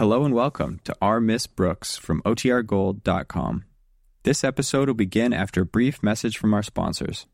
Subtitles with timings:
[0.00, 3.64] Hello and welcome to Our Miss Brooks from OTRGold.com.
[4.22, 7.26] This episode will begin after a brief message from our sponsors.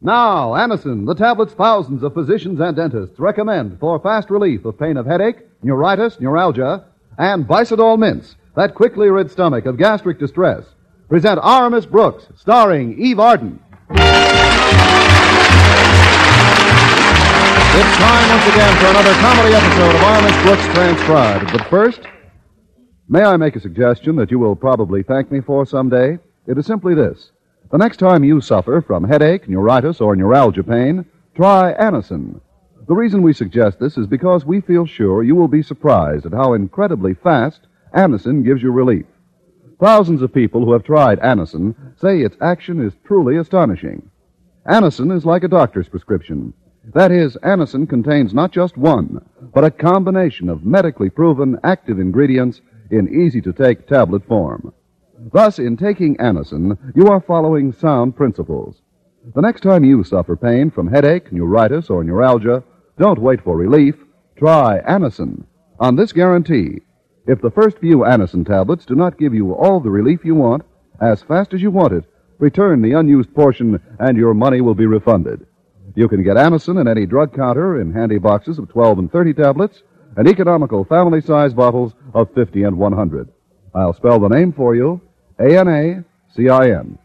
[0.00, 4.96] Now, Anacin, the tablets thousands of physicians and dentists recommend for fast relief of pain
[4.96, 6.86] of headache, neuritis, neuralgia,
[7.18, 10.64] and Bisodol mints that quickly rid stomach of gastric distress.
[11.10, 11.38] Present
[11.70, 13.60] Miss Brooks, starring Eve Arden.
[17.74, 21.52] It's time once again for another comedy episode of Our Brooks Transcribed.
[21.52, 22.00] But first,
[23.08, 26.18] may I make a suggestion that you will probably thank me for someday?
[26.46, 27.30] It is simply this.
[27.70, 32.42] The next time you suffer from headache, neuritis, or neuralgia pain, try Anacin.
[32.86, 36.34] The reason we suggest this is because we feel sure you will be surprised at
[36.34, 39.06] how incredibly fast Anacin gives you relief.
[39.80, 44.10] Thousands of people who have tried Anacin say its action is truly astonishing.
[44.66, 46.52] Anacin is like a doctor's prescription.
[46.84, 52.60] That is, Anacin contains not just one, but a combination of medically proven active ingredients
[52.90, 54.72] in easy to take tablet form.
[55.32, 58.82] Thus, in taking Anacin, you are following sound principles.
[59.34, 62.64] The next time you suffer pain from headache, neuritis, or neuralgia,
[62.98, 63.94] don't wait for relief.
[64.36, 65.44] Try Anacin.
[65.78, 66.80] On this guarantee,
[67.26, 70.64] if the first few Anacin tablets do not give you all the relief you want,
[71.00, 72.04] as fast as you want it,
[72.40, 75.46] return the unused portion and your money will be refunded.
[75.94, 79.34] You can get Anacin at any drug counter in handy boxes of 12 and 30
[79.34, 79.82] tablets
[80.16, 83.28] and economical family size bottles of 50 and 100.
[83.74, 85.02] I'll spell the name for you.
[85.38, 86.98] A-N-A-C-I-N.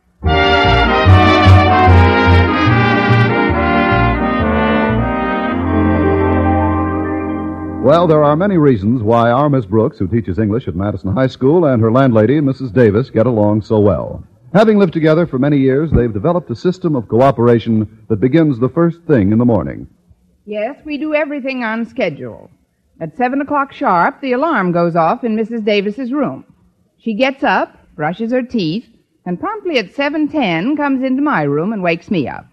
[7.84, 11.28] Well, there are many reasons why our Miss Brooks, who teaches English at Madison High
[11.28, 12.74] School, and her landlady, Mrs.
[12.74, 14.24] Davis, get along so well.
[14.54, 18.70] Having lived together for many years, they've developed a system of cooperation that begins the
[18.70, 19.88] first thing in the morning.
[20.46, 22.50] Yes, we do everything on schedule.
[23.02, 25.66] At seven o'clock sharp, the alarm goes off in Mrs.
[25.66, 26.46] Davis's room.
[26.98, 28.88] She gets up, brushes her teeth,
[29.26, 32.46] and promptly at 7.10 comes into my room and wakes me up.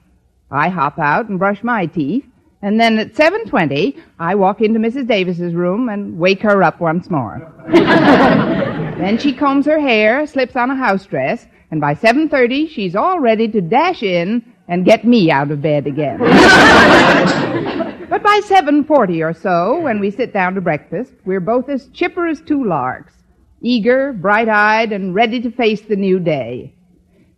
[0.50, 2.27] I hop out and brush my teeth,
[2.60, 5.06] and then at 7.20, I walk into Mrs.
[5.06, 7.53] Davis's room and wake her up once more.
[7.72, 13.19] then she combs her hair, slips on a house dress, and by 7.30, she's all
[13.19, 16.19] ready to dash in and get me out of bed again.
[18.09, 22.29] but by 7.40 or so, when we sit down to breakfast, we're both as chipper
[22.29, 23.15] as two larks
[23.61, 26.73] eager, bright-eyed, and ready to face the new day.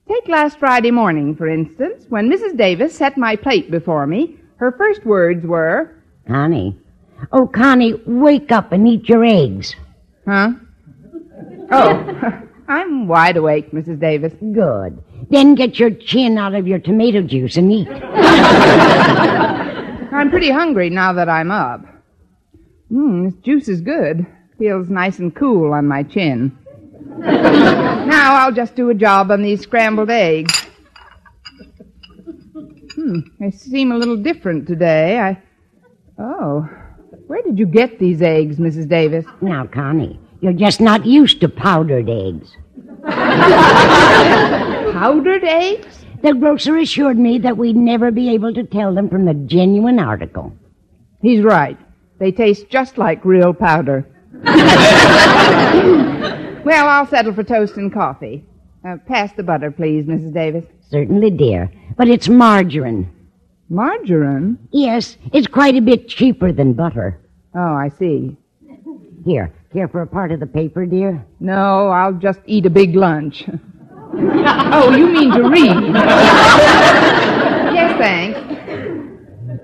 [0.06, 2.58] Take last Friday morning, for instance, when Mrs.
[2.58, 5.94] Davis set my plate before me, her first words were,
[6.28, 6.78] Connie.
[7.32, 9.74] Oh, Connie, wake up and eat your eggs.
[10.28, 10.50] Huh?
[11.70, 14.00] Oh, I'm wide awake, Mrs.
[14.00, 14.32] Davis.
[14.52, 15.02] Good.
[15.30, 17.88] Then get your chin out of your tomato juice and eat.
[20.12, 21.84] I'm pretty hungry now that I'm up.
[22.90, 24.26] Mmm, this juice is good.
[24.58, 26.56] Feels nice and cool on my chin.
[27.18, 30.52] now I'll just do a job on these scrambled eggs.
[32.94, 35.18] Hmm, they seem a little different today.
[35.18, 35.42] I.
[36.18, 36.68] Oh.
[37.26, 38.88] Where did you get these eggs, Mrs.
[38.88, 39.26] Davis?
[39.40, 42.56] Now, Connie, you're just not used to powdered eggs.
[44.92, 46.04] Powdered eggs?
[46.22, 49.98] The grocer assured me that we'd never be able to tell them from the genuine
[49.98, 50.52] article.
[51.20, 51.78] He's right.
[52.18, 54.06] They taste just like real powder.
[56.64, 58.44] well, I'll settle for toast and coffee.
[58.86, 60.32] Uh, pass the butter, please, Mrs.
[60.32, 60.64] Davis.
[60.90, 61.70] Certainly, dear.
[61.96, 63.10] But it's margarine.
[63.68, 64.58] Margarine?
[64.70, 67.20] Yes, it's quite a bit cheaper than butter.
[67.54, 68.36] Oh, I see.
[69.24, 71.24] Here, care for a part of the paper, dear?
[71.40, 73.44] No, I'll just eat a big lunch.
[73.48, 75.94] oh, you mean to read?
[77.74, 78.56] yes, thanks.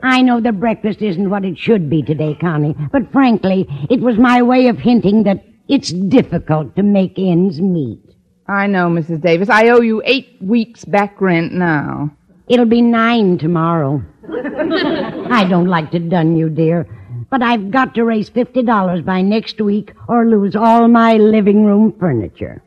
[0.03, 4.19] I know the breakfast isn't what it should be today, Connie, but frankly, it was
[4.19, 8.01] my way of hinting that it's difficult to make ends meet.
[8.49, 9.23] I know, Mrs.
[9.23, 9.49] Davis.
[9.49, 12.11] I owe you eight weeks back rent now.
[12.49, 14.03] It'll be nine tomorrow.
[14.29, 16.87] I don't like to dun you, dear,
[17.33, 21.65] but I've got to raise fifty dollars by next week or lose all my living
[21.65, 22.63] room furniture.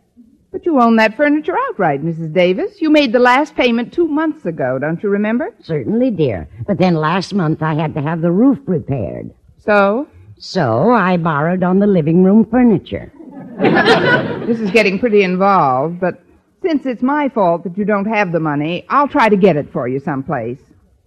[0.52, 2.34] But you own that furniture outright, Mrs.
[2.34, 2.82] Davis.
[2.82, 5.54] You made the last payment two months ago, don't you remember?
[5.62, 6.48] Certainly, dear.
[6.66, 9.32] But then last month I had to have the roof repaired.
[9.60, 10.08] So?
[10.40, 13.12] So I borrowed on the living room furniture.
[14.48, 16.24] this is getting pretty involved, but
[16.64, 19.72] since it's my fault that you don't have the money, I'll try to get it
[19.72, 20.58] for you someplace.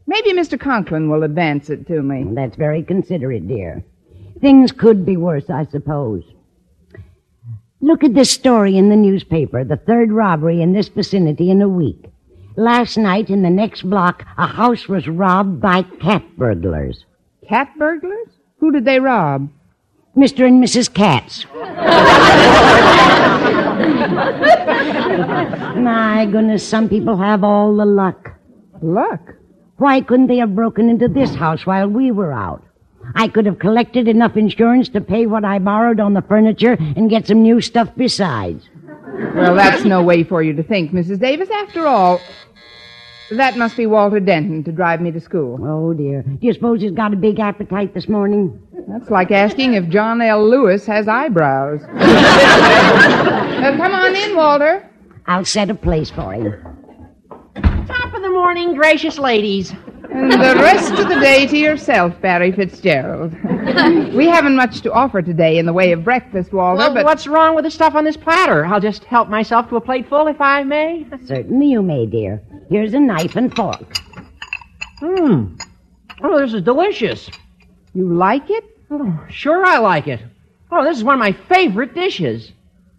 [0.08, 0.58] Maybe Mr.
[0.58, 2.24] Conklin will advance it to me.
[2.34, 3.84] That's very considerate, dear.
[4.40, 6.24] Things could be worse, I suppose.
[7.82, 11.68] Look at this story in the newspaper the third robbery in this vicinity in a
[11.68, 12.06] week.
[12.56, 17.04] Last night in the next block, a house was robbed by cat burglars.
[17.46, 18.28] Cat burglars?
[18.60, 19.50] Who did they rob?
[20.16, 20.46] Mr.
[20.46, 20.92] and Mrs.
[20.92, 21.44] Katz.
[25.78, 28.30] My goodness, some people have all the luck.
[28.80, 29.34] Luck.
[29.78, 32.64] Why couldn't they have broken into this house while we were out?
[33.14, 37.08] I could have collected enough insurance to pay what I borrowed on the furniture and
[37.08, 38.68] get some new stuff besides.
[39.34, 41.20] Well, that's no way for you to think, Mrs.
[41.20, 41.48] Davis.
[41.50, 42.20] After all,
[43.30, 45.58] that must be Walter Denton to drive me to school.
[45.62, 46.22] Oh, dear.
[46.22, 48.60] Do you suppose he's got a big appetite this morning?
[48.88, 50.48] That's like asking if John L.
[50.48, 51.80] Lewis has eyebrows.
[51.86, 52.00] Come
[53.92, 54.88] on in, Walter.
[55.26, 56.67] I'll set a place for him.
[58.08, 59.70] Top of the morning, gracious ladies.
[60.10, 63.32] And the rest of the day to yourself, Barry Fitzgerald.
[64.14, 67.26] we haven't much to offer today in the way of breakfast, Walter, Well, but what's
[67.26, 68.64] wrong with the stuff on this platter?
[68.64, 71.06] I'll just help myself to a plateful, if I may.
[71.26, 72.40] Certainly you may, dear.
[72.70, 73.98] Here's a knife and fork.
[75.00, 75.56] Hmm.
[76.22, 77.28] Oh, this is delicious.
[77.92, 78.64] you like it?
[78.90, 80.20] Oh, sure, I like it.
[80.72, 82.52] Oh, this is one of my favorite dishes.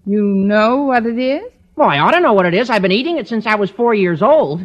[0.06, 1.52] You know what it is?
[1.76, 2.70] Well, I ought to know what it is.
[2.70, 4.62] I've been eating it since I was four years old.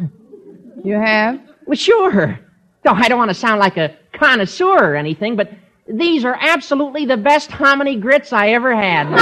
[0.85, 1.39] You have?
[1.65, 2.39] Well, sure.
[2.85, 5.49] No, I don't want to sound like a connoisseur or anything, but
[5.87, 9.07] these are absolutely the best hominy grits I ever had.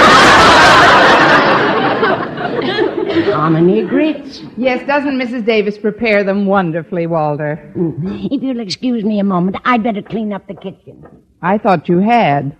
[3.34, 4.42] Hominy grits.
[4.56, 5.44] Yes, doesn't Mrs.
[5.44, 7.72] Davis prepare them wonderfully, Walter?
[7.76, 8.28] Mm-hmm.
[8.30, 11.04] If you'll excuse me a moment, I'd better clean up the kitchen.
[11.42, 12.56] I thought you had.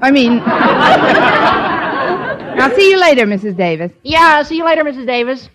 [0.00, 0.40] I mean.
[2.58, 3.56] I'll see you later, Mrs.
[3.56, 3.92] Davis.
[4.02, 5.06] yeah, I'll see you later, Mrs.
[5.06, 5.48] Davis.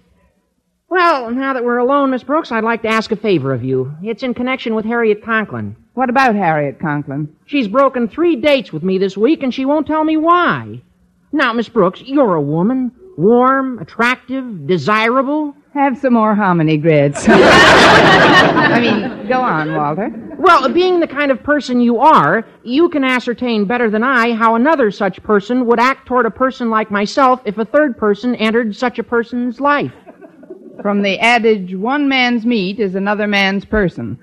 [0.90, 3.94] Well, now that we're alone, Miss Brooks, I'd like to ask a favor of you.
[4.02, 5.76] It's in connection with Harriet Conklin.
[5.96, 7.36] What about Harriet Conklin?
[7.46, 10.82] She's broken three dates with me this week, and she won't tell me why.
[11.34, 12.94] Now, Miss Brooks, you're a woman.
[13.18, 15.54] Warm, attractive, desirable.
[15.74, 17.26] Have some more hominy grits.
[17.28, 20.10] I mean, go on, Walter.
[20.38, 24.56] Well, being the kind of person you are, you can ascertain better than I how
[24.56, 28.76] another such person would act toward a person like myself if a third person entered
[28.76, 29.92] such a person's life.
[30.82, 34.20] From the adage, one man's meat is another man's person.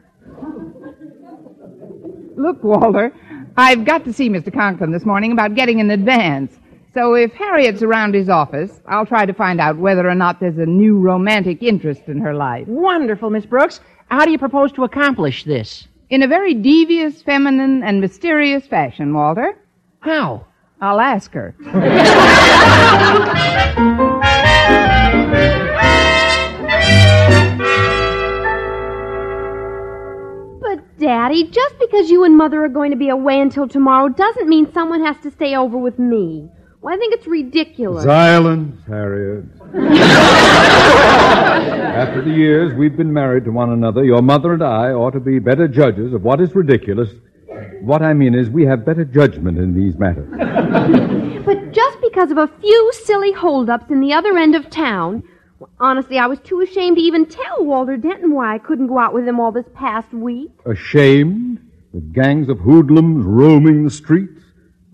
[2.36, 3.12] Look, Walter,
[3.56, 4.52] I've got to see Mr.
[4.52, 6.58] Conklin this morning about getting an advance.
[6.92, 10.58] So if Harriet's around his office, I'll try to find out whether or not there's
[10.58, 12.68] a new romantic interest in her life.
[12.68, 13.80] Wonderful, Miss Brooks.
[14.08, 15.88] How do you propose to accomplish this?
[16.10, 19.58] In a very devious, feminine, and mysterious fashion, Walter.
[20.00, 20.46] How?
[20.80, 21.54] I'll ask her.
[31.04, 34.72] Daddy, just because you and Mother are going to be away until tomorrow doesn't mean
[34.72, 36.48] someone has to stay over with me.
[36.80, 38.04] Well, I think it's ridiculous.
[38.04, 39.44] Silence, Harriet.
[41.94, 45.20] After the years we've been married to one another, your mother and I ought to
[45.20, 47.10] be better judges of what is ridiculous.
[47.82, 50.30] What I mean is, we have better judgment in these matters.
[51.44, 55.22] But just because of a few silly holdups in the other end of town,
[55.64, 58.98] well, honestly, I was too ashamed to even tell Walter Denton why I couldn't go
[58.98, 60.50] out with him all this past week.
[60.66, 61.58] Ashamed?
[61.92, 64.42] With gangs of hoodlums roaming the streets?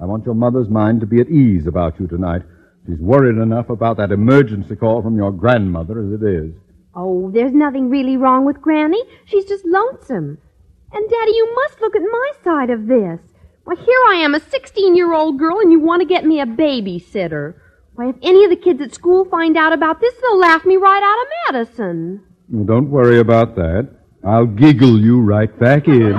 [0.01, 2.43] I want your mother's mind to be at ease about you tonight.
[2.87, 6.55] She's worried enough about that emergency call from your grandmother as it is.
[6.95, 9.03] Oh, there's nothing really wrong with Granny.
[9.25, 10.39] She's just lonesome.
[10.93, 13.19] And, Daddy, you must look at my side of this.
[13.65, 16.41] Why, here I am, a 16 year old girl, and you want to get me
[16.41, 17.55] a babysitter.
[18.01, 20.77] Why, if any of the kids at school find out about this, they'll laugh me
[20.79, 21.29] right out of
[21.69, 22.23] Madison.
[22.49, 23.91] Well, don't worry about that.
[24.25, 26.13] I'll giggle you right back in.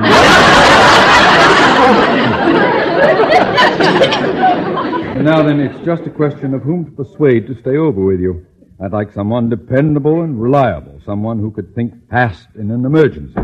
[5.24, 8.46] now then, it's just a question of whom to persuade to stay over with you.
[8.80, 13.42] I'd like someone dependable and reliable, someone who could think fast in an emergency.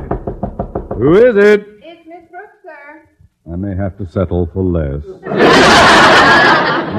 [0.96, 1.66] Who is it?
[1.82, 3.10] It's Miss Brooks, sir.
[3.50, 5.04] I may have to settle for less.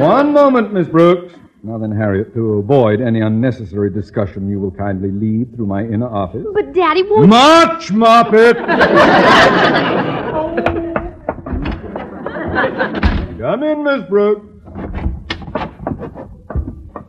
[0.01, 1.35] One moment, Miss Brooks.
[1.63, 6.09] Now then, Harriet, to avoid any unnecessary discussion, you will kindly leave through my inner
[6.09, 6.47] office.
[6.55, 8.57] But, Daddy, won't March, Moppet!
[13.39, 14.47] Come in, Miss Brooks.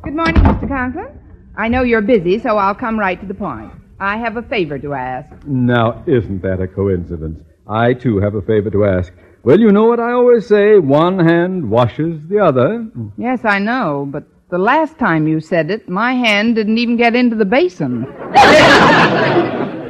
[0.03, 0.67] Good morning, Mr.
[0.67, 1.17] Conklin.
[1.55, 3.71] I know you're busy, so I'll come right to the point.
[3.99, 5.31] I have a favor to ask.
[5.45, 7.39] Now, isn't that a coincidence?
[7.67, 9.13] I, too, have a favor to ask.
[9.43, 12.87] Well, you know what I always say one hand washes the other.
[13.17, 17.15] Yes, I know, but the last time you said it, my hand didn't even get
[17.15, 18.01] into the basin.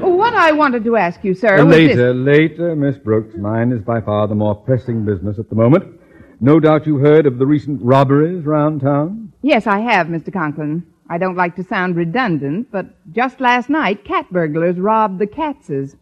[0.02, 1.90] what I wanted to ask you, sir, was this.
[1.96, 3.36] later, later, Miss Brooks.
[3.38, 6.00] Mine is by far the more pressing business at the moment.
[6.40, 9.34] No doubt you heard of the recent robberies round town.
[9.42, 10.32] Yes, I have, Mr.
[10.32, 10.86] Conklin.
[11.10, 15.96] I don't like to sound redundant, but just last night, cat burglars robbed the Katzes.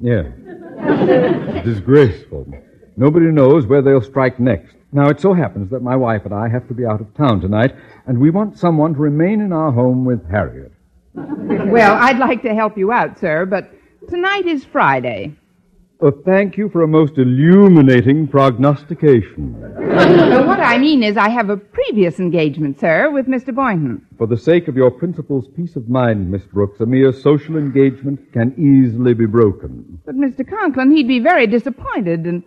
[0.00, 0.26] Yes.
[1.64, 2.46] Disgraceful.
[2.96, 4.74] Nobody knows where they'll strike next.
[4.92, 7.40] Now, it so happens that my wife and I have to be out of town
[7.40, 7.74] tonight,
[8.06, 10.72] and we want someone to remain in our home with Harriet.
[11.14, 13.72] Well, I'd like to help you out, sir, but
[14.08, 15.34] tonight is Friday.
[16.04, 19.54] Uh, thank you for a most illuminating prognostication.
[19.64, 23.54] Uh, what I mean is, I have a previous engagement, sir, with Mr.
[23.54, 24.06] Boynton.
[24.18, 28.20] For the sake of your principal's peace of mind, Miss Brooks, a mere social engagement
[28.34, 29.98] can easily be broken.
[30.04, 30.46] But Mr.
[30.46, 32.42] Conklin, he'd be very disappointed, and.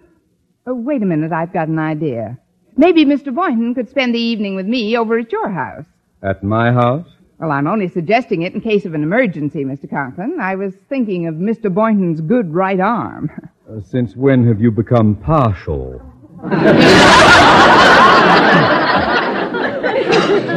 [0.67, 2.37] Oh, wait a minute, I've got an idea.
[2.75, 3.33] Maybe Mr.
[3.33, 5.85] Boynton could spend the evening with me over at your house.
[6.21, 7.07] At my house?
[7.39, 9.87] Well, I'm only suggesting it in case of an emergency, Mr.
[9.87, 10.39] Conklin.
[10.39, 11.71] I was thinking of Mr.
[11.71, 13.29] Boynton's good right arm.
[13.67, 16.01] Uh, since when have you become partial?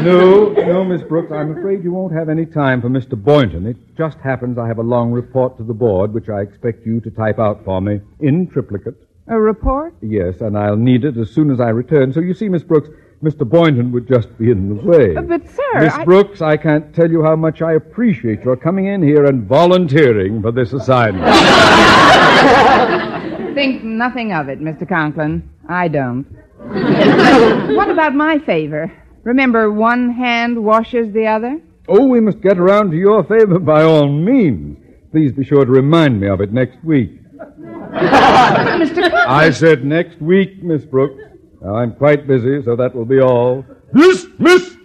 [0.04, 1.32] no, no, Miss Brooks.
[1.32, 3.20] I'm afraid you won't have any time for Mr.
[3.20, 3.66] Boynton.
[3.66, 7.00] It just happens I have a long report to the board, which I expect you
[7.00, 8.94] to type out for me in triplicate.
[9.26, 9.92] A report?
[10.02, 12.12] Yes, and I'll need it as soon as I return.
[12.12, 12.90] So you see, Miss Brooks,
[13.22, 13.46] Mr.
[13.46, 15.14] Boynton would just be in the way.
[15.14, 15.80] Uh, but, sir.
[15.80, 16.04] Miss I...
[16.04, 20.40] Brooks, I can't tell you how much I appreciate your coming in here and volunteering
[20.40, 21.26] for this assignment.
[23.54, 24.88] Think nothing of it, Mr.
[24.88, 25.46] Conklin.
[25.68, 26.24] I don't.
[27.76, 28.90] what about my favor?
[29.24, 31.60] Remember, one hand washes the other?
[31.88, 34.78] Oh, we must get around to your favor by all means.
[35.10, 37.20] Please be sure to remind me of it next week.
[37.34, 39.02] Mr.
[39.02, 39.12] Conklin.
[39.12, 41.22] I said next week, Miss Brooks.
[41.62, 43.66] Now, I'm quite busy, so that will be all.
[43.92, 44.76] Miss, miss!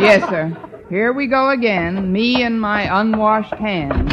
[0.00, 0.56] yes, sir.
[0.88, 4.12] Here we go again, me and my unwashed hands.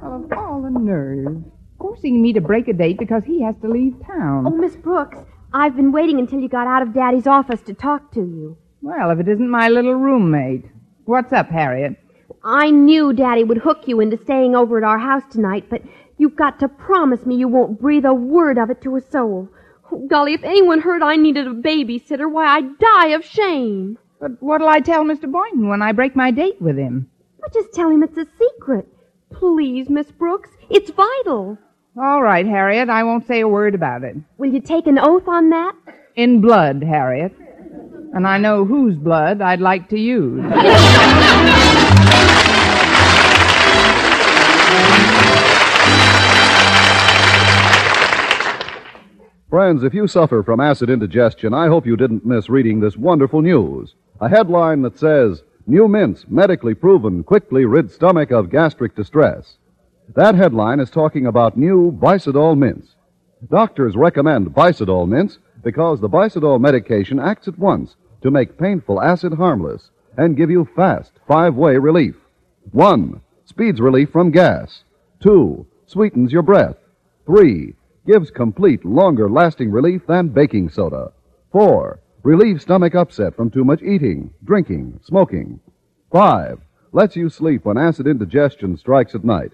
[0.00, 1.44] well, of all the nerve.
[1.78, 4.46] Forcing me to break a date because he has to leave town.
[4.46, 5.18] Oh, Miss Brooks,
[5.52, 8.56] I've been waiting until you got out of Daddy's office to talk to you.
[8.80, 10.64] Well, if it isn't my little roommate.
[11.04, 11.96] What's up, Harriet?
[12.50, 15.82] I knew Daddy would hook you into staying over at our house tonight, but
[16.16, 19.50] you've got to promise me you won't breathe a word of it to a soul.
[19.92, 23.98] Oh, golly, if anyone heard I needed a babysitter, why, I'd die of shame.
[24.18, 25.30] But what'll I tell Mr.
[25.30, 27.10] Boynton when I break my date with him?
[27.38, 28.88] But just tell him it's a secret.
[29.30, 31.58] Please, Miss Brooks, it's vital.
[32.00, 34.16] All right, Harriet, I won't say a word about it.
[34.38, 35.74] Will you take an oath on that?
[36.16, 37.36] In blood, Harriet.
[38.14, 40.42] And I know whose blood I'd like to use.
[49.50, 53.40] Friends, if you suffer from acid indigestion, I hope you didn't miss reading this wonderful
[53.40, 53.94] news.
[54.20, 59.58] A headline that says, New mints medically proven quickly rid stomach of gastric distress.
[60.16, 62.94] That headline is talking about new Bisodol mints.
[63.50, 69.34] Doctors recommend Bisodol mints because the Bisodol medication acts at once to make painful acid
[69.34, 72.16] harmless and give you fast five-way relief.
[72.72, 74.84] One, speeds relief from gas.
[75.20, 76.76] Two, sweetens your breath.
[77.26, 77.74] Three,
[78.08, 81.12] gives complete, longer lasting relief than baking soda.
[81.52, 85.60] Four, relieves stomach upset from too much eating, drinking, smoking.
[86.10, 86.58] Five,
[86.92, 89.52] lets you sleep when acid indigestion strikes at night.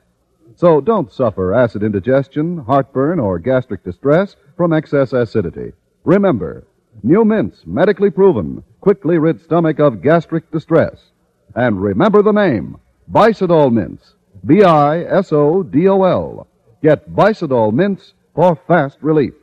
[0.54, 5.72] So don't suffer acid indigestion, heartburn, or gastric distress from excess acidity.
[6.04, 6.64] Remember,
[7.02, 11.10] new mints, medically proven, quickly rid stomach of gastric distress.
[11.56, 12.76] And remember the name,
[13.10, 14.14] Bisodol mints.
[14.46, 16.46] B-I-S-O-D-O-L.
[16.82, 19.34] Get Bisodol mints for fast relief.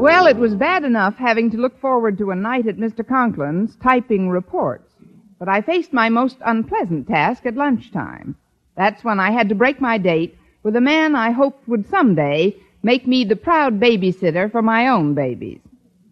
[0.00, 3.06] Well, it was bad enough having to look forward to a night at Mr.
[3.06, 4.94] Conklin's typing reports.
[5.38, 8.36] But I faced my most unpleasant task at lunchtime.
[8.76, 12.56] That's when I had to break my date with a man I hoped would someday
[12.82, 15.60] make me the proud babysitter for my own babies.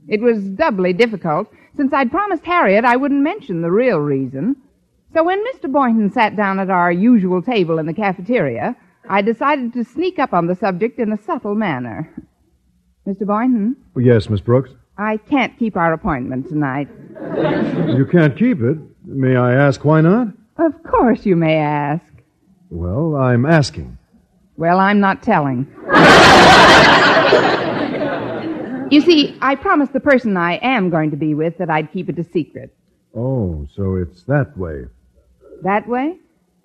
[0.09, 4.57] It was doubly difficult since I'd promised Harriet I wouldn't mention the real reason.
[5.17, 5.73] So when Mr.
[5.73, 8.77] Boynton sat down at our usual table in the cafeteria,
[9.09, 12.13] I decided to sneak up on the subject in a subtle manner.
[13.07, 13.27] Mr.
[13.27, 14.73] Boynton, Yes, Miss Brooks.
[14.99, 16.89] I can't keep our appointment tonight.
[17.97, 18.77] You can't keep it.
[19.07, 20.29] May I ask why not?
[20.59, 22.05] Of course you may ask.
[22.69, 23.97] Well, I'm asking.
[24.59, 25.67] Well, I'm not telling.
[28.91, 32.11] you see, I promised the person I am going to be with that I'd keep
[32.11, 32.77] it a secret.
[33.15, 34.85] Oh, so it's that way.
[35.63, 36.19] That way?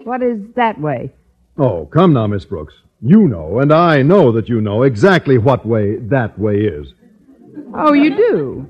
[0.03, 1.13] What is that way?
[1.57, 2.74] Oh, come now, Miss Brooks.
[3.01, 6.93] You know, and I know that you know exactly what way that way is.
[7.74, 8.67] Oh, you do?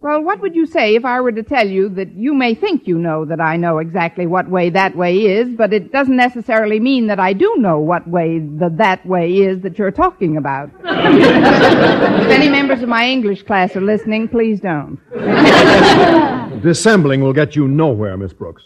[0.00, 2.86] Well, what would you say if I were to tell you that you may think
[2.86, 6.78] you know that I know exactly what way that way is, but it doesn't necessarily
[6.78, 10.70] mean that I do know what way the that way is that you're talking about?
[10.84, 15.00] if any members of my English class are listening, please don't.
[16.62, 18.62] Dissembling will get you nowhere, Miss Brooks.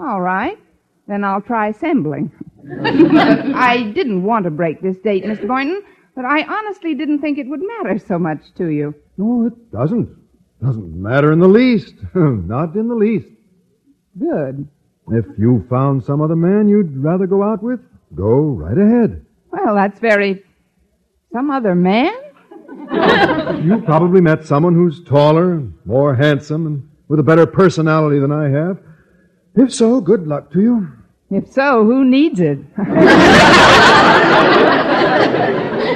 [0.00, 0.58] All right.
[1.06, 2.30] Then I'll try assembling.
[2.84, 5.46] I didn't want to break this date, Mr.
[5.46, 5.82] Boynton,
[6.14, 8.94] but I honestly didn't think it would matter so much to you.
[9.16, 10.16] No, it doesn't.
[10.62, 11.94] Doesn't matter in the least.
[12.14, 13.28] Not in the least.
[14.18, 14.68] Good.
[15.08, 17.80] If you found some other man you'd rather go out with,
[18.14, 19.24] go right ahead.
[19.50, 20.44] Well, that's very.
[21.32, 22.12] Some other man?
[23.60, 28.32] You probably met someone who's taller, and more handsome, and with a better personality than
[28.32, 28.78] I have.
[29.60, 30.88] If so, good luck to you.
[31.30, 32.58] If so, who needs it?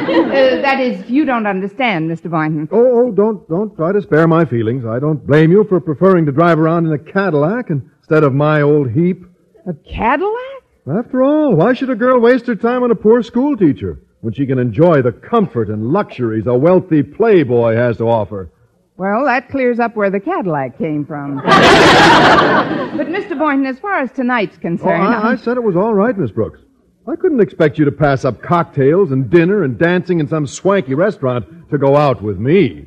[0.05, 2.31] Uh, that is, you don't understand, Mr.
[2.31, 2.69] Boynton.
[2.71, 4.85] Oh, oh, don't don't try to spare my feelings.
[4.85, 8.61] I don't blame you for preferring to drive around in a Cadillac instead of my
[8.63, 9.25] old heap.
[9.67, 10.63] A Cadillac?
[10.93, 14.47] After all, why should a girl waste her time on a poor schoolteacher when she
[14.47, 18.51] can enjoy the comfort and luxuries a wealthy playboy has to offer?
[18.97, 21.37] Well, that clears up where the Cadillac came from.
[21.45, 23.37] but, Mr.
[23.37, 25.03] Boynton, as far as tonight's Oh, concerned.
[25.03, 26.61] I, I said it was all right, Miss Brooks.
[27.09, 30.95] I couldn't expect you to pass up cocktails and dinner and dancing in some swanky
[30.95, 32.87] restaurant to go out with me.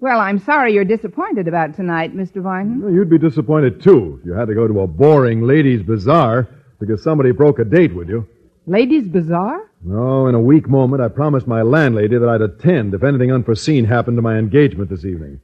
[0.00, 2.42] Well, I'm sorry you're disappointed about tonight, Mr.
[2.42, 2.82] Boynton.
[2.82, 6.48] Well, You'd be disappointed, too, if you had to go to a boring ladies' bazaar
[6.78, 8.26] because somebody broke a date with you.
[8.66, 9.65] Ladies' Bazaar?
[9.84, 13.84] No, in a weak moment, I promised my landlady that I'd attend if anything unforeseen
[13.84, 15.40] happened to my engagement this evening.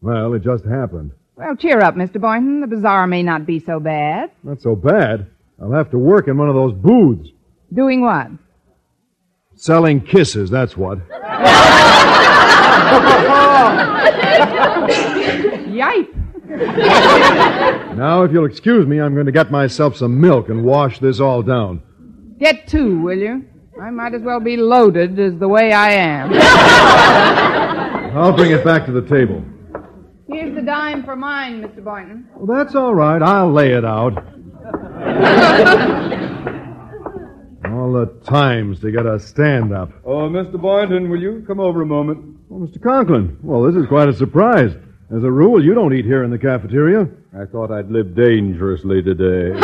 [0.00, 1.12] Well, it just happened.
[1.36, 2.20] Well, cheer up, Mr.
[2.20, 2.60] Boynton.
[2.60, 4.30] The bazaar may not be so bad.
[4.42, 5.26] Not so bad.
[5.60, 7.30] I'll have to work in one of those booths.
[7.72, 8.28] Doing what?
[9.56, 10.98] Selling kisses, that's what.
[15.74, 16.14] Yipe.
[17.96, 21.20] Now, if you'll excuse me, I'm going to get myself some milk and wash this
[21.20, 21.82] all down.
[22.38, 23.44] Get two, will you?
[23.80, 26.32] I might as well be loaded as the way I am.
[28.16, 29.44] I'll bring it back to the table.
[30.28, 31.82] Here's the dime for mine, Mr.
[31.82, 32.28] Boynton.
[32.36, 33.20] Well, that's all right.
[33.20, 34.12] I'll lay it out.
[37.66, 39.90] all the times to get a stand up.
[40.04, 40.60] Oh, Mr.
[40.60, 42.38] Boynton, will you come over a moment?
[42.50, 42.80] Oh, Mr.
[42.80, 43.36] Conklin.
[43.42, 44.72] Well, this is quite a surprise.
[45.10, 47.06] As a rule, you don't eat here in the cafeteria.
[47.38, 49.50] I thought I'd live dangerously today.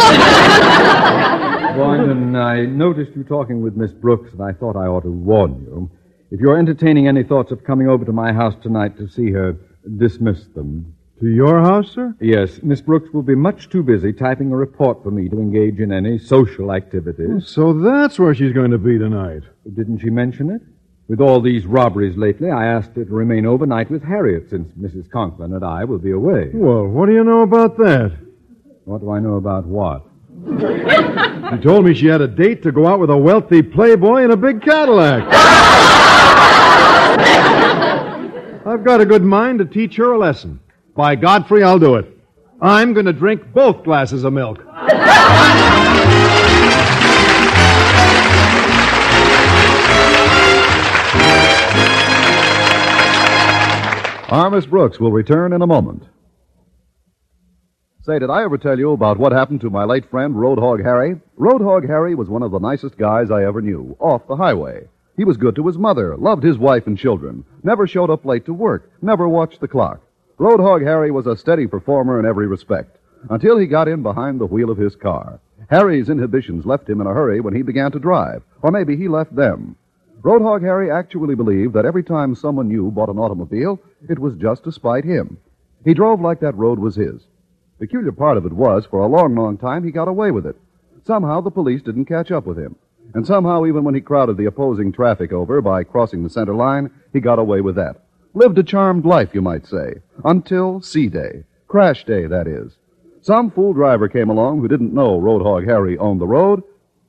[1.77, 5.63] Boynton, I noticed you talking with Miss Brooks, and I thought I ought to warn
[5.63, 5.91] you.
[6.31, 9.57] If you're entertaining any thoughts of coming over to my house tonight to see her,
[9.97, 10.95] dismiss them.
[11.21, 12.15] To your house, sir?
[12.21, 15.79] Yes, Miss Brooks will be much too busy typing a report for me to engage
[15.81, 17.29] in any social activities.
[17.31, 19.43] Oh, so that's where she's going to be tonight.
[19.75, 20.63] Didn't she mention it?
[21.11, 25.11] With all these robberies lately, I asked her to remain overnight with Harriet, since Mrs.
[25.11, 26.51] Conklin and I will be away.
[26.55, 28.13] Well, what do you know about that?
[28.85, 30.07] What do I know about what?
[31.51, 34.31] She told me she had a date to go out with a wealthy playboy in
[34.31, 35.25] a big Cadillac.
[38.65, 40.61] I've got a good mind to teach her a lesson.
[40.95, 42.07] By Godfrey, I'll do it.
[42.63, 44.65] I'm going to drink both glasses of milk.
[54.31, 56.05] Our Miss Brooks will return in a moment.
[58.03, 61.21] Say, did I ever tell you about what happened to my late friend, Roadhog Harry?
[61.39, 64.87] Roadhog Harry was one of the nicest guys I ever knew, off the highway.
[65.17, 68.47] He was good to his mother, loved his wife and children, never showed up late
[68.47, 70.01] to work, never watched the clock.
[70.39, 72.97] Roadhog Harry was a steady performer in every respect,
[73.29, 75.41] until he got in behind the wheel of his car.
[75.69, 79.09] Harry's inhibitions left him in a hurry when he began to drive, or maybe he
[79.09, 79.77] left them.
[80.23, 84.65] Roadhog Harry actually believed that every time someone new bought an automobile, it was just
[84.65, 85.39] to spite him.
[85.85, 87.23] He drove like that road was his.
[87.79, 90.57] Peculiar part of it was, for a long, long time, he got away with it.
[91.05, 92.77] Somehow the police didn't catch up with him.
[93.15, 96.91] And somehow, even when he crowded the opposing traffic over by crossing the center line,
[97.15, 98.05] he got away with that.
[98.35, 99.95] Lived a charmed life, you might say.
[100.23, 101.45] Until C Day.
[101.67, 102.77] Crash Day, that is.
[103.23, 106.63] Some fool driver came along who didn't know Roadhog Harry owned the road,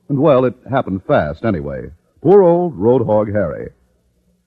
[0.08, 1.90] and well, it happened fast anyway.
[2.22, 3.70] Poor old Roadhog Harry.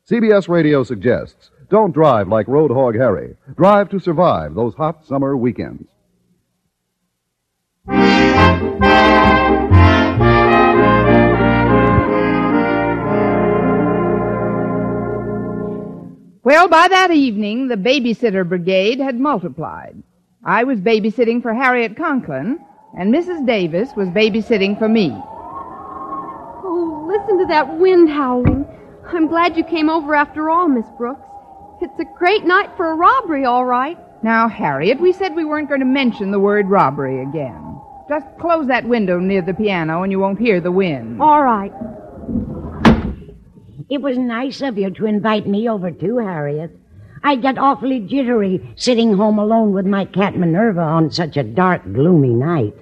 [0.10, 3.36] CBS Radio suggests don't drive like Roadhog Harry.
[3.58, 5.90] Drive to survive those hot summer weekends.
[16.44, 20.02] Well, by that evening, the babysitter brigade had multiplied.
[20.46, 22.58] I was babysitting for Harriet Conklin,
[22.98, 23.46] and Mrs.
[23.46, 25.22] Davis was babysitting for me.
[27.06, 28.66] Listen to that wind howling.
[29.08, 31.22] I'm glad you came over after all, Miss Brooks.
[31.82, 33.98] It's a great night for a robbery, all right.
[34.24, 37.80] Now, Harriet, we said we weren't going to mention the word robbery again.
[38.10, 41.22] Just close that window near the piano and you won't hear the wind.
[41.22, 41.72] All right.
[43.90, 46.72] It was nice of you to invite me over too, Harriet.
[47.24, 51.84] I get awfully jittery sitting home alone with my cat Minerva on such a dark,
[51.94, 52.76] gloomy night.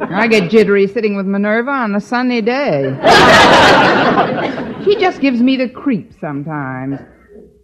[0.00, 2.94] I get jittery sitting with Minerva on a sunny day.
[4.84, 7.00] she just gives me the creep sometimes.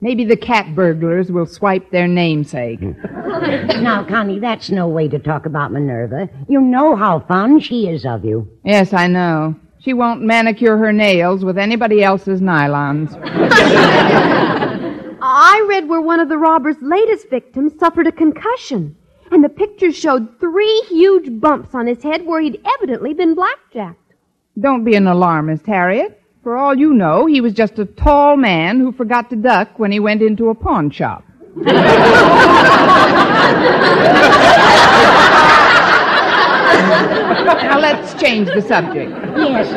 [0.00, 2.80] Maybe the cat burglars will swipe their namesake.
[2.80, 6.28] now, Connie, that's no way to talk about Minerva.
[6.48, 8.48] You know how fond she is of you.
[8.64, 9.54] Yes, I know.
[9.78, 13.12] She won't manicure her nails with anybody else's nylons.
[15.24, 18.96] I read where one of the robber's latest victims suffered a concussion,
[19.32, 23.98] and the pictures showed three huge bumps on his head where he'd evidently been blackjacked.
[24.60, 26.20] Don't be an alarmist, Harriet.
[26.42, 29.90] For all you know, he was just a tall man who forgot to duck when
[29.92, 31.24] he went into a pawn shop.
[37.62, 39.10] now let's change the subject.
[39.36, 39.70] Yes,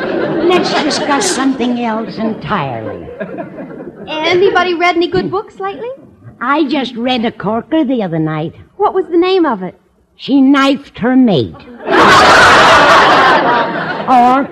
[0.44, 3.08] let's discuss something else entirely.
[4.08, 5.90] Anybody read any good books lately?
[6.40, 8.54] I just read a corker the other night.
[8.76, 9.78] What was the name of it?
[10.16, 11.54] She knifed her mate.
[14.08, 14.48] or,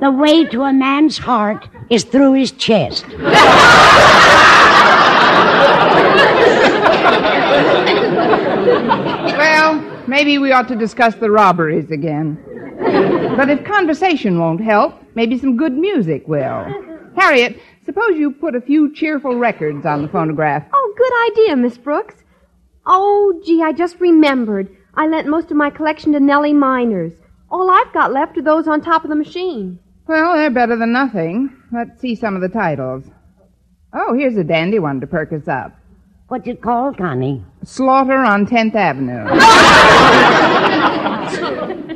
[0.00, 3.06] the way to a man's heart is through his chest.
[9.36, 12.38] well, maybe we ought to discuss the robberies again.
[13.36, 16.66] But if conversation won't help, maybe some good music will.
[17.16, 20.66] Harriet, suppose you put a few cheerful records on the phonograph.
[20.72, 22.16] Oh, good idea, Miss Brooks.
[22.86, 24.68] Oh, gee, I just remembered.
[24.94, 27.12] I lent most of my collection to Nellie Miners.
[27.50, 29.78] All I've got left are those on top of the machine.
[30.06, 31.50] Well, they're better than nothing.
[31.72, 33.04] Let's see some of the titles.
[33.92, 35.76] Oh, here's a dandy one to perk us up.
[36.28, 37.44] What's it called, Connie?
[37.64, 39.24] Slaughter on 10th Avenue.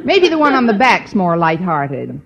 [0.05, 2.21] Maybe the one on the back's more light-hearted.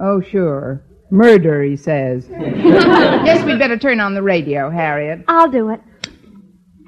[0.00, 0.82] Oh, sure.
[1.10, 2.26] Murder, he says.
[2.28, 5.24] Guess we'd better turn on the radio, Harriet.
[5.28, 5.80] I'll do it.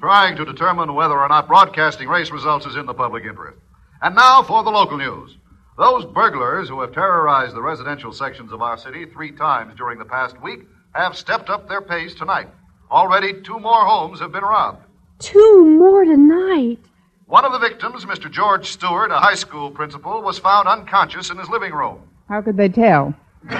[0.01, 3.59] Trying to determine whether or not broadcasting race results is in the public interest.
[4.01, 5.37] And now for the local news.
[5.77, 10.05] Those burglars who have terrorized the residential sections of our city three times during the
[10.05, 10.61] past week
[10.93, 12.47] have stepped up their pace tonight.
[12.89, 14.83] Already, two more homes have been robbed.
[15.19, 16.79] Two more tonight.
[17.27, 18.29] One of the victims, Mr.
[18.29, 22.01] George Stewart, a high school principal, was found unconscious in his living room.
[22.27, 23.13] How could they tell?
[23.49, 23.57] The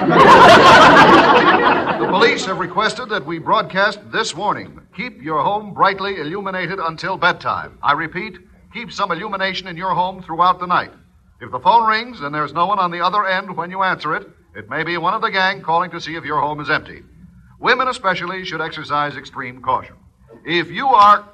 [2.10, 4.80] police have requested that we broadcast this warning.
[4.96, 7.80] Keep your home brightly illuminated until bedtime.
[7.82, 8.38] I repeat,
[8.74, 10.92] keep some illumination in your home throughout the night.
[11.42, 14.16] If the phone rings and there's no one on the other end when you answer
[14.16, 16.70] it, it may be one of the gang calling to see if your home is
[16.70, 17.02] empty.
[17.60, 19.96] Women especially should exercise extreme caution.
[20.46, 21.28] If you are.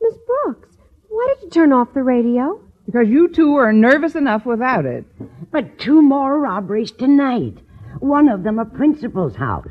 [0.00, 0.76] Miss Brooks,
[1.08, 2.60] why did you turn off the radio?
[2.86, 5.04] Because you two are nervous enough without it.
[5.50, 7.58] But two more robberies tonight.
[8.04, 9.70] One of them a principal's house.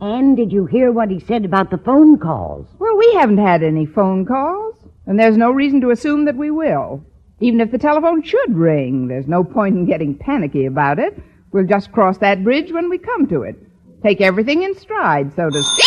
[0.00, 2.66] And did you hear what he said about the phone calls?
[2.78, 6.50] Well, we haven't had any phone calls, and there's no reason to assume that we
[6.50, 7.04] will.
[7.38, 11.22] Even if the telephone should ring, there's no point in getting panicky about it.
[11.52, 13.56] We'll just cross that bridge when we come to it.
[14.02, 15.84] Take everything in stride, so to speak.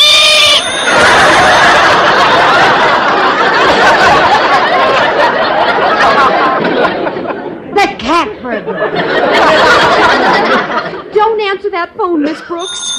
[7.73, 8.75] the cat burglar.
[11.29, 12.91] Don't answer that phone, Miss Brooks.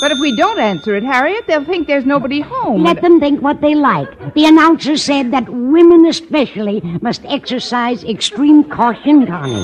[0.00, 2.82] But if we don't answer it, Harriet, they'll think there's nobody home.
[2.82, 4.32] Let them think what they like.
[4.32, 9.62] The announcer said that women especially must exercise extreme caution, Connie.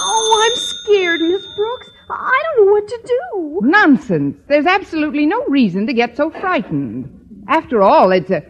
[0.00, 1.90] Oh, I'm scared, Miss Brooks.
[2.08, 3.60] I don't know what to do.
[3.64, 4.38] Nonsense.
[4.46, 7.10] There's absolutely no reason to get so frightened.
[7.48, 8.44] After all, it's a.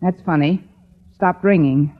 [0.00, 0.64] That's funny.
[1.12, 1.94] Stopped ringing.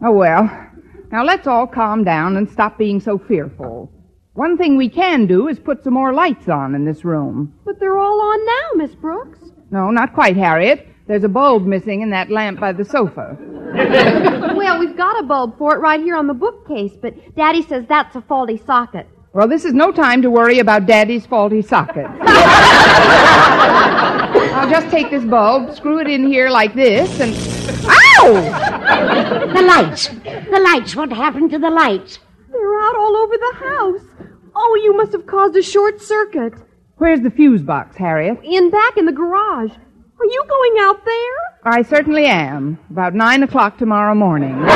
[0.00, 0.67] Oh, well.
[1.10, 3.90] Now let's all calm down and stop being so fearful.
[4.34, 7.54] One thing we can do is put some more lights on in this room.
[7.64, 9.38] But they're all on now, Miss Brooks.
[9.70, 10.86] No, not quite, Harriet.
[11.06, 13.38] There's a bulb missing in that lamp by the sofa.
[14.54, 17.86] well, we've got a bulb for it right here on the bookcase, but Daddy says
[17.88, 19.08] that's a faulty socket.
[19.32, 22.06] Well, this is no time to worry about Daddy's faulty socket.
[24.54, 27.34] I'll just take this bulb, screw it in here like this, and.
[28.20, 29.52] Ow!
[29.54, 30.10] The lights.
[30.50, 30.96] The lights.
[30.96, 32.18] What happened to the lights?
[32.50, 34.00] They're out all over the house.
[34.54, 36.54] Oh, you must have caused a short circuit.
[36.96, 38.40] Where's the fuse box, Harriet?
[38.42, 39.70] In back in the garage.
[39.72, 41.72] Are you going out there?
[41.72, 42.78] I certainly am.
[42.90, 44.56] About nine o'clock tomorrow morning.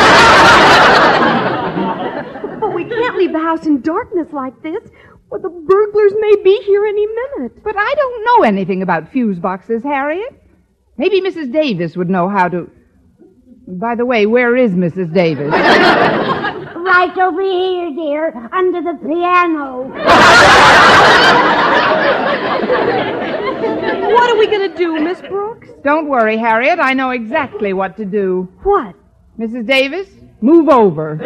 [2.62, 4.88] But we can't leave the house in darkness like this.
[5.30, 7.64] Well, the burglars may be here any minute.
[7.64, 10.40] But I don't know anything about fuse boxes, Harriet.
[10.96, 11.50] Maybe Mrs.
[11.52, 12.70] Davis would know how to.
[13.72, 15.12] By the way, where is Mrs.
[15.12, 15.52] Davis?
[16.82, 19.84] Right over here, dear, under the piano.
[24.12, 25.68] What are we going to do, Miss Brooks?
[25.84, 26.78] Don't worry, Harriet.
[26.80, 28.48] I know exactly what to do.
[28.62, 28.94] What?
[29.38, 29.66] Mrs.
[29.66, 30.08] Davis,
[30.42, 31.18] move over.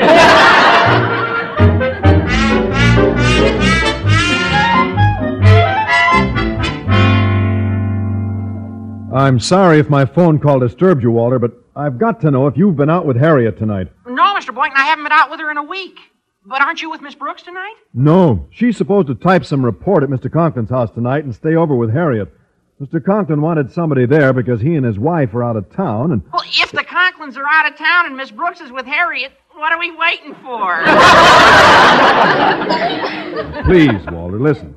[9.13, 12.57] I'm sorry if my phone call disturbed you, Walter, but I've got to know if
[12.57, 13.89] you've been out with Harriet tonight.
[14.07, 14.55] No, Mr.
[14.55, 15.99] Boynton, I haven't been out with her in a week.
[16.49, 17.75] But aren't you with Miss Brooks tonight?
[17.93, 18.47] No.
[18.51, 20.31] She's supposed to type some report at Mr.
[20.33, 22.33] Conklin's house tonight and stay over with Harriet.
[22.81, 23.05] Mr.
[23.05, 26.43] Conklin wanted somebody there because he and his wife are out of town, and Well,
[26.45, 29.79] if the Conklins are out of town and Miss Brooks is with Harriet, what are
[29.79, 30.83] we waiting for?
[33.65, 34.77] please, Walter, listen.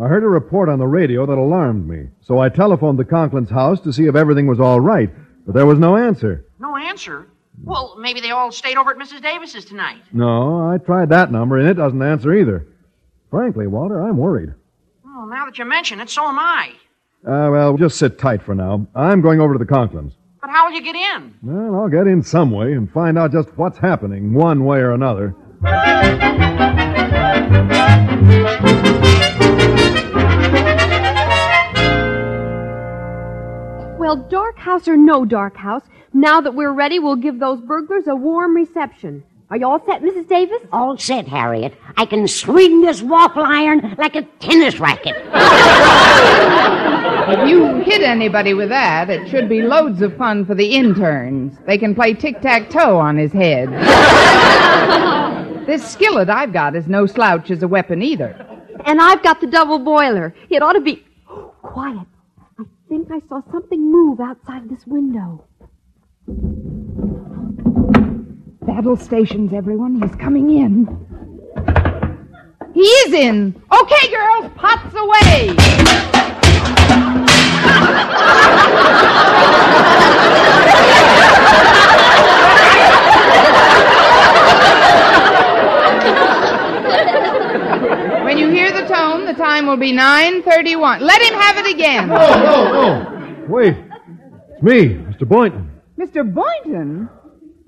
[0.00, 3.50] I heard a report on the radio that alarmed me, so I telephoned the Conklin's
[3.50, 5.08] house to see if everything was all right,
[5.46, 6.44] but there was no answer.
[6.58, 7.26] no answer?
[7.64, 9.22] Well, maybe they all stayed over at Mrs.
[9.22, 10.02] Davis's tonight.
[10.12, 12.66] No, I tried that number, and it doesn't answer either.
[13.30, 14.52] Frankly, Walter, I'm worried.
[15.02, 16.72] Well, now that you mention it, so am I.
[17.26, 18.86] Uh, well, just sit tight for now.
[18.94, 20.12] I'm going over to the Conklins.
[20.40, 21.34] But how will you get in?
[21.42, 24.92] Well, I'll get in some way and find out just what's happening, one way or
[24.92, 25.34] another.
[34.06, 35.82] Well, dark house or no dark house,
[36.14, 39.24] now that we're ready, we'll give those burglars a warm reception.
[39.50, 40.28] Are you all set, Mrs.
[40.28, 40.62] Davis?
[40.70, 41.74] All set, Harriet.
[41.96, 45.16] I can swing this waffle iron like a tennis racket.
[47.32, 51.58] if you hit anybody with that, it should be loads of fun for the interns.
[51.66, 53.72] They can play tic tac toe on his head.
[55.66, 58.36] this skillet I've got is no slouch as a weapon either.
[58.84, 60.32] And I've got the double boiler.
[60.48, 61.04] It ought to be.
[61.62, 62.06] Quiet.
[62.88, 65.44] Think I saw something move outside this window.
[68.64, 70.00] Battle stations, everyone.
[70.00, 70.86] He's coming in.
[72.74, 73.60] He is in.
[73.72, 75.56] Okay, girls, pots away.
[88.24, 91.00] when you hear the tone, the time will be 9.31.
[91.00, 92.10] Let him have it again.
[92.10, 93.44] Oh, oh, oh.
[93.46, 93.76] Wait.
[94.50, 95.28] It's me, Mr.
[95.28, 95.70] Boynton.
[95.98, 96.24] Mr.
[96.24, 97.10] Boynton?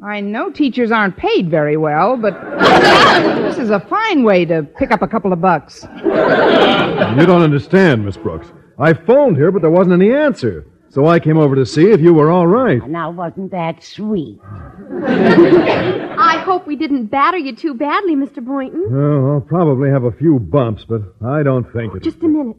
[0.03, 2.33] I know teachers aren't paid very well, but
[3.43, 5.87] this is a fine way to pick up a couple of bucks.
[6.03, 8.53] You don't understand, Miss Brooks.
[8.79, 10.65] I phoned here, but there wasn't any answer.
[10.91, 12.87] So I came over to see if you were all right.
[12.89, 14.41] Now, wasn't that sweet?
[15.07, 18.45] I hope we didn't batter you too badly, Mr.
[18.45, 18.87] Boynton.
[18.91, 22.03] Well, I'll probably have a few bumps, but I don't think it.
[22.03, 22.57] Just a minute.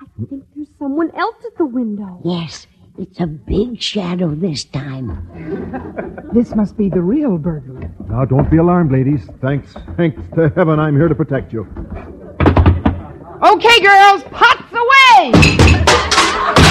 [0.00, 2.20] I think there's someone else at the window.
[2.24, 6.10] Yes, it's a big shadow this time.
[6.34, 7.92] This must be the real burglar.
[8.08, 9.28] Now, don't be alarmed, ladies.
[9.40, 11.60] Thanks, thanks to heaven I'm here to protect you.
[13.40, 16.63] Okay, girls, pots away!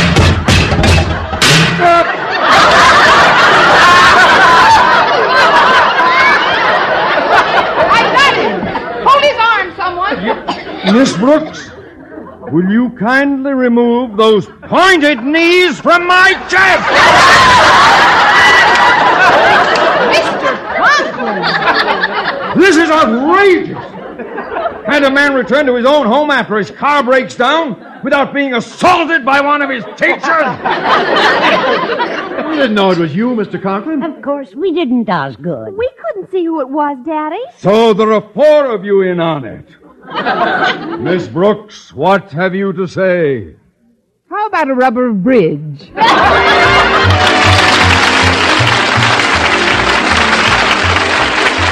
[7.92, 8.60] I got him!
[9.06, 10.16] Hold his arm, someone!
[10.96, 11.70] Miss Brooks,
[12.52, 16.84] will you kindly remove those pointed knees from my chest?
[20.14, 20.56] Mr.
[20.76, 22.60] Conklin!
[22.60, 23.78] This is outrageous.
[24.86, 28.54] Can't a man return to his own home after his car breaks down without being
[28.54, 30.24] assaulted by one of his teachers?
[32.54, 33.62] We didn't know it was you, Mr.
[33.62, 34.04] Conklin.
[34.04, 35.76] Of course, we didn't Osgood.
[35.76, 37.42] We couldn't see who it was, Daddy.
[37.58, 39.68] So there are four of you in on it.
[41.00, 43.56] Miss Brooks, what have you to say?
[44.30, 45.92] How about a rubber bridge?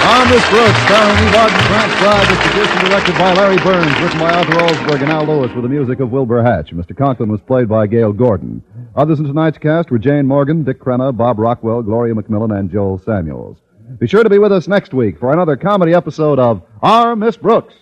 [0.02, 4.32] On Miss Brooks, starring Eve Arden, transcribed, this edition directed by Larry Berns, written by
[4.34, 6.72] Arthur Alsberg and Al Lewis with the music of Wilbur Hatch.
[6.72, 6.98] Mr.
[6.98, 8.64] Conklin was played by Gale Gordon.
[8.96, 12.98] Others in tonight's cast were Jane Morgan, Dick Crenna, Bob Rockwell, Gloria McMillan, and Joel
[12.98, 13.58] Samuels.
[14.00, 17.38] Be sure to be with us next week for another comedy episode of Our Miss
[17.38, 17.76] Brooks.